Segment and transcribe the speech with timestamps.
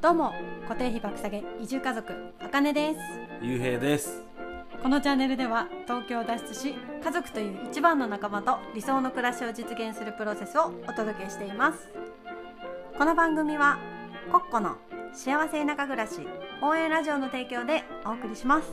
[0.00, 0.32] どうも
[0.66, 2.10] 固定費爆下げ移住家族
[2.40, 3.00] あかねです。
[3.42, 4.22] ゆうへいです。
[4.82, 6.74] このチャンネルでは東京を脱出し
[7.04, 11.90] 家族という一番の仲間と理想の暮らしを実現するプロセスをお届けしています。
[12.96, 13.78] この番組は
[14.32, 14.76] コッコの
[15.12, 16.26] 幸せ田舎暮らし
[16.62, 18.72] 応援ラジオの提供でお送りします。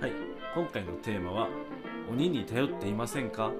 [0.00, 0.12] はい
[0.54, 1.48] 今回のテーマは
[2.10, 3.52] 鬼に頼っていませんか？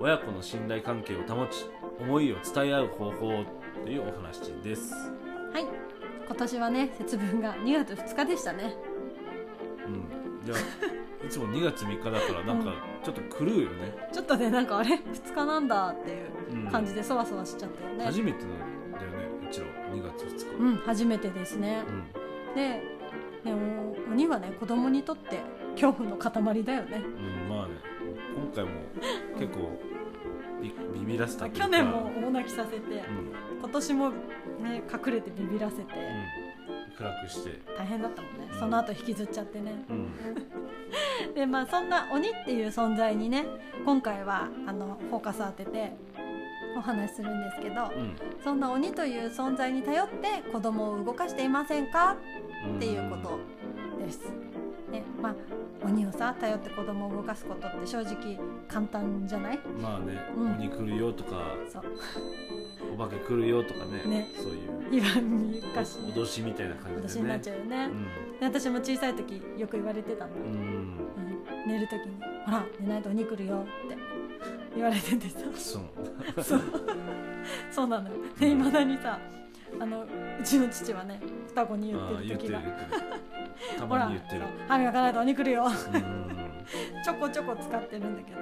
[0.00, 1.66] 親子の信頼関係を保ち
[2.00, 3.44] 思いを伝え合う方法
[3.84, 4.94] というお話です。
[4.94, 5.66] はい。
[6.26, 8.74] 今年はね節分が2月2日でしたね。
[9.86, 10.44] うん。
[10.44, 10.58] じゃあ
[11.26, 12.74] いつも2月3日だからなんか
[13.04, 16.14] ちょっと狂うよね、ちょっとねなんかあれ？2日なんだってい
[16.56, 16.70] ううん。
[16.70, 18.04] 感じでそわそわしちゃったよね。
[18.04, 20.62] 初めてなんだよねうちら2月2日。
[20.62, 21.82] うん初めてですね。
[21.88, 22.82] うん、で
[23.44, 25.40] でも鬼はね子供にとって
[25.74, 27.02] 恐怖の塊だよね。
[27.04, 27.74] うんまあね。
[28.34, 28.70] 今回も
[29.38, 29.78] 結構
[30.62, 34.16] ビビビらせた去年も大泣きさせてうん、今年もね
[34.92, 37.60] 隠れてビビらせてうん、暗くして。
[37.76, 38.48] 大変だったもんね。
[38.52, 38.58] うん。
[38.58, 39.84] その後引きずっちゃってね。
[39.90, 40.08] うん。
[41.34, 43.44] でまあそんな鬼っていう存在にね
[43.84, 45.92] 今回はあのフォーカス当てて
[46.76, 48.14] お話しするんですけどうん。
[48.44, 52.16] そんな鬼という存在に頼って子供を動かしていませんか？
[52.66, 53.40] うんっていうこと
[53.98, 54.20] です。
[54.92, 55.34] ねまあ、
[55.84, 59.58] 鬼をさ頼って子供を動かすことって正直簡単じゃない？
[59.80, 60.52] まあね、うん。
[60.56, 61.82] 鬼来るよとかそう。
[62.94, 64.28] お化け来るよとかねね。
[64.36, 64.90] そういう。
[64.90, 65.98] 言わんゆかし。
[65.98, 67.08] い脅しみたいな感じでね。
[67.08, 67.88] 私になっちゃうよね、
[68.38, 70.56] で私も小さい時よく言われてたんだ、うん、うん。
[70.56, 70.92] うん
[71.66, 73.96] 寝る時に「ほら寝ないと鬼来るよ」って。
[74.74, 75.38] 言われててさ。
[75.54, 75.82] そう。
[77.70, 77.86] そう。
[77.86, 78.16] なのよ。
[78.38, 79.18] でいまだにさ
[79.80, 80.06] あのう
[80.42, 82.60] ちの父はね双子に言あってる時が
[83.78, 84.42] たほらまに言ってる。
[84.68, 85.64] 歯磨かないと鬼来るよ。
[85.64, 87.02] うん。
[87.04, 88.40] ちょこちょこ使ってるんだけど。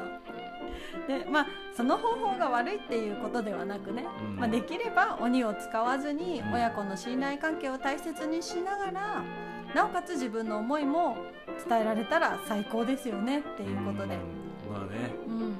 [1.07, 4.37] でまあその方法が悪いっていうことではなくね、うん。
[4.37, 6.55] まあ、できれば鬼を使わずにうん。
[6.55, 9.25] 親子の信頼関係を大切にしながら
[9.75, 11.17] なおかつ自分の思いも
[11.69, 14.73] 伝えられたら最高ですよねっていうことで、うん。
[14.73, 15.51] まあね、うん。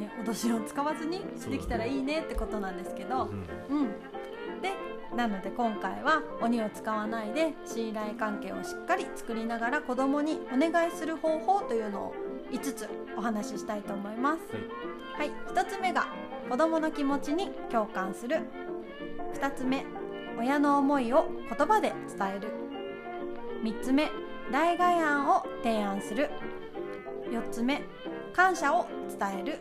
[0.00, 3.24] ね、脅しを使わずにできたらいいねってことなんですけど、
[3.70, 3.78] うん。
[3.80, 3.90] うん、
[4.60, 4.74] で
[5.16, 12.14] なので今回は鬼を使わないで信頼関係をしっかり作りながら子供にお願いする方法というのを
[12.50, 14.40] 5つお話ししたいと思います。
[15.16, 16.06] はい、1つ目が
[16.50, 18.40] 子供の気持ちに共感する。
[19.34, 19.84] 2つ目
[20.38, 22.52] 親の思いを言葉で伝える。
[23.62, 24.10] 3つ目
[24.52, 26.30] 代替案を提案する。
[27.30, 27.82] 4つ目
[28.32, 29.58] 感謝を伝える。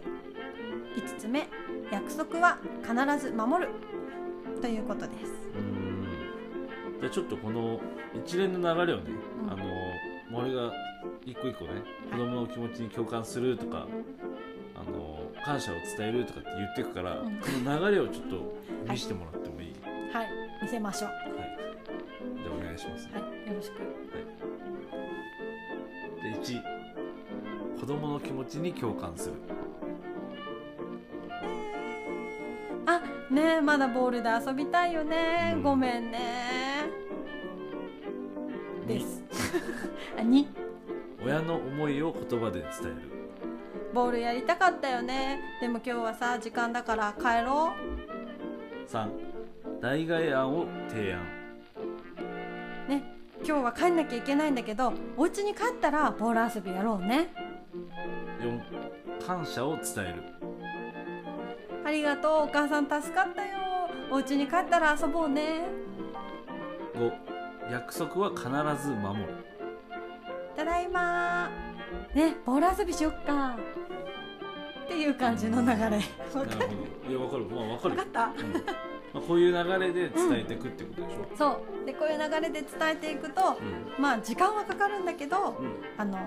[0.95, 1.47] 5つ目
[1.91, 2.93] 約束は必
[3.25, 3.71] ず守る
[4.61, 5.31] ということです。
[5.55, 6.07] うん。
[6.99, 7.79] じゃあちょっとこの
[8.13, 9.11] 一連の流れをね、
[9.43, 9.51] うん。
[9.51, 9.65] あの
[10.33, 10.71] 俺が
[11.25, 13.87] 一個一個ね子供の気持ちに共感するとか
[14.75, 17.35] あの感謝を伝えるとかって言ってくから、うん。
[17.37, 18.57] この流れをちょっと
[18.89, 19.73] 見せてもらってもいい、
[20.11, 20.27] はい、
[20.61, 21.09] 見せましょう。
[21.11, 21.21] はい、
[22.43, 23.79] じゃあお願いします、はい、よろしく。
[26.23, 29.35] で1子供の気持ちに共感する。
[32.87, 35.53] あ、ねえ、まだボールで遊びたいよね。
[35.55, 36.89] うんごめんね。
[38.87, 39.23] でにす。
[40.17, 40.47] あ、に、
[41.23, 43.15] 親の思いを言葉で伝える
[43.93, 45.39] ボールやりたかったよね。
[45.59, 47.73] でも今日はさ、時間だから帰ろ
[48.87, 49.09] 3
[49.81, 51.21] 代替案を提案
[52.87, 52.89] う。
[52.89, 53.03] ね、
[53.43, 57.33] 今日は帰んなきゃいけないんだけど、お家に帰ったらボール遊びやろうね。
[58.41, 60.44] 4感謝を伝える
[61.85, 63.49] ありがとう、お母さん助かったよ。
[64.11, 65.65] お家に帰ったら遊ぼうね。
[66.95, 67.11] 5
[67.71, 68.43] 約束は必
[68.87, 69.45] ず守る。
[70.55, 71.49] ただいま
[72.13, 73.57] ね、ボール遊びしよっか。
[74.85, 75.73] っていう感じの流れ。
[75.75, 76.01] わかなる
[76.33, 76.45] ほ
[77.05, 77.11] ど。
[77.11, 77.45] いやわかる。
[77.45, 78.03] まあわかるよ。
[78.03, 78.25] った？
[78.25, 78.31] うん。
[79.13, 81.85] まあ、こういう流れで伝えていくってことでしょ、そう。
[81.85, 83.41] でこういう流れで伝えていくと
[83.97, 84.01] うん。
[84.01, 85.81] まあ時間はかかるんだけどうん。
[85.97, 86.17] あの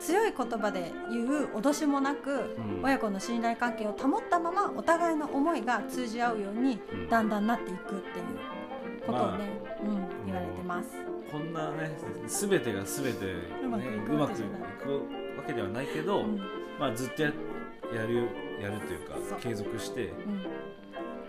[0.00, 2.82] 強い言葉で言う脅しもなく、うん。
[2.82, 7.08] 親子の信頼関係を保ったままお互いの思いが通じ合うようにうん。
[7.08, 9.50] だんだんなっていくっていうことをね、
[9.82, 10.88] うん、言われてます。
[11.30, 11.96] こんなね
[12.26, 13.32] 全てが全て、ね、
[13.62, 14.28] うまくいくくいわ
[15.46, 16.40] けではないけど、うん。
[16.78, 17.32] まあ、ずっとや
[17.94, 18.28] やる
[18.60, 20.46] やるというか継続して、うん。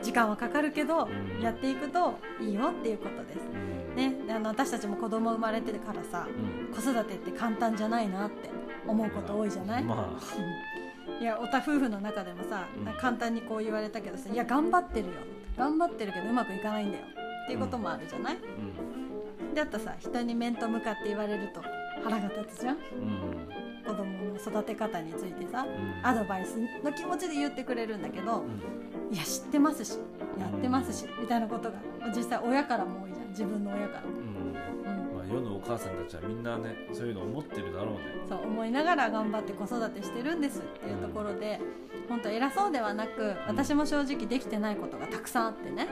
[0.01, 1.42] 時間はかかるけど、うん。
[1.42, 3.40] やっていくといいよっていうことです。
[3.54, 3.95] うん。
[3.95, 6.74] ね、であの私たちも子供生まれてからさうん。
[6.74, 8.50] 子育てって簡単じゃないなって
[8.88, 10.18] 思うこと多いじゃない、ま
[11.19, 12.68] いやおた夫婦の中でもさ、
[13.00, 15.13] 簡単にこう言われたけどさ「いや頑張ってるよ」
[15.57, 17.04] 頑張ってるけどうまくいかないんだよ。
[17.44, 18.38] っていうこともあるじゃない、あ
[19.42, 19.54] うん。
[19.54, 21.62] だったさ人に面と向かって言われると
[22.04, 22.78] 腹が立つじゃん？
[22.78, 23.48] うん。
[23.83, 26.07] 子子供の育て方についてさうん。
[26.07, 29.13] アドバイスの気持ちで言ってくれるんだけどうん。
[29.13, 29.98] いや知ってますし
[30.39, 31.78] やってますしみたいなことが
[32.16, 33.28] 実際親からも多いじゃん。
[33.30, 34.01] 自分の親から。
[34.04, 34.07] も、
[35.71, 38.00] 母さんたちはみんなねそういうの思ってるだろうね。
[38.27, 41.59] そう思いながら頑張って子育てしてるんですっていうところで
[42.09, 45.88] 本当偉そうではなく私も正直できてないことがたくさんあってね。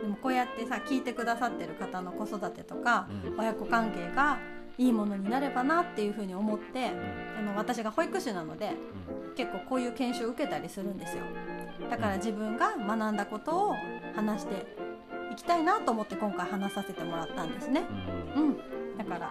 [0.00, 3.38] でもこうやってさ聞いてくださってる方の子育てとかうん。
[3.38, 4.38] 親子関係が
[4.78, 7.48] いいものになればなっていうふうに思ってうん。
[7.48, 8.72] あの私が保育士なので
[9.36, 11.24] 結構こういう研修を受けたりするんですよ。
[11.90, 13.74] だから自分が学んだことを
[14.14, 14.87] 話して
[15.48, 17.84] たいなと思って今回話させてもらったんですね。
[18.36, 18.42] うん。
[18.42, 18.48] うん。
[18.50, 18.58] うん
[18.98, 19.30] だから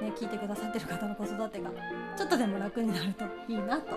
[0.00, 1.70] ね聞いてくださってる方の子育てが
[2.16, 3.96] ちょっとでも楽になるといいなと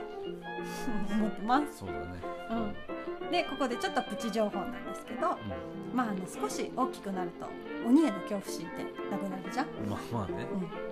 [1.12, 1.78] 思ってます。
[1.78, 2.22] そうだね。
[2.50, 3.32] うん。
[3.32, 5.38] でここでちょっとプチ情報なんですけどう
[5.96, 7.46] まああの少し大きくなると
[7.88, 10.48] 鬼への恐怖心ってなくなるじゃん、んまあまあね。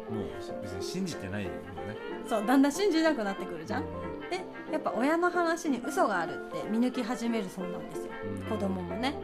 [0.10, 1.98] うん、もう別に信じてないもんね。
[2.28, 3.84] そうだんだん信じなくなってくるじゃん。
[3.84, 3.86] う
[4.30, 4.42] で
[4.72, 8.12] やっぱ親の話に嘘があるって見抜き始めるそうなんですよ。
[8.14, 8.42] ん。
[8.50, 9.16] 子供もね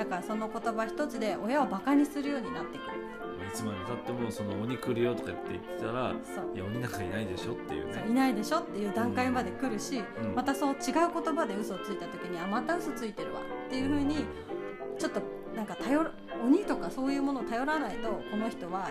[0.00, 3.46] だからその言葉一つで親をバカにするようになってくる。
[3.46, 6.14] いつまでたってもその鬼来るよとかって言ってたら
[6.54, 8.06] いや鬼なんかいないでしょっていうね。
[8.08, 10.78] いないでしょっていう段階まで来るし、うんまたそう違う
[11.22, 14.24] 言葉で嘘をついた時にあまた嘘ついてるわっていう風に
[14.98, 15.20] ちょっと
[15.54, 16.12] なんか頼る
[16.46, 18.90] 鬼とかそういうものを頼らないとこの人は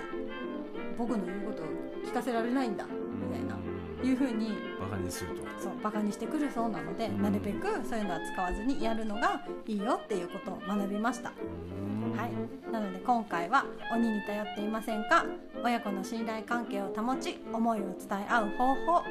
[0.95, 1.65] 僕の言うことを
[2.05, 3.55] 聞かせられないんだみたいな
[4.03, 5.43] いう風にバカにすると。
[5.61, 7.21] そうバカにしてくるそうなので、うん。
[7.21, 11.31] なるべくそういうのは使わずにやるのがいいよっていうことを学びました。
[11.31, 12.17] うん。
[12.17, 12.31] はい、
[12.71, 15.25] なので今回は鬼に頼っていませんか？
[15.63, 19.03] 親子の信頼関係を保ち思いを伝え合う方法。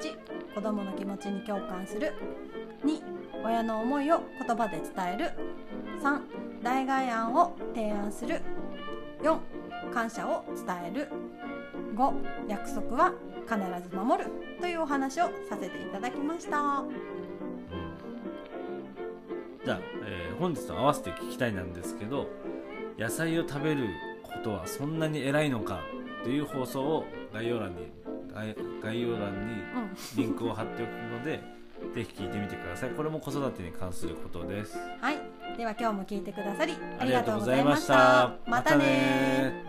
[0.00, 2.12] 1子供の気持ちに共感する。
[2.84, 3.02] 2
[3.44, 5.30] 親の思いを言葉で伝える。
[6.02, 6.20] 3
[6.62, 8.40] 代替案を提案する。
[9.22, 9.38] 4
[9.92, 11.08] 感謝を伝える
[11.96, 13.12] 5約束は
[13.48, 16.58] 必ず守るというお話をさせていただきました。
[16.58, 16.90] うん
[19.64, 22.28] じゃあ、えー本日と合わせて聞きたいなんですけど
[22.98, 23.88] 野菜を食べる
[24.22, 25.80] ことはそんなに偉いのか
[26.22, 27.90] という放送を概要欄に
[28.32, 29.96] 概概要欄にうん。
[30.16, 31.40] リンクを貼っておくので
[31.94, 32.90] ぜひ聞いてみてください。
[32.90, 34.78] これも子育てに関することです。
[35.00, 35.16] はい。
[35.56, 38.34] では今日も聞いてくださりあありがとうございました。
[38.46, 39.64] またね